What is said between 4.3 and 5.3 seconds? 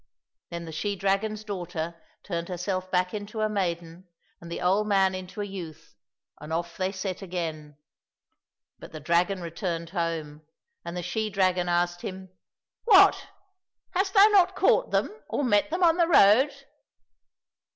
and the old man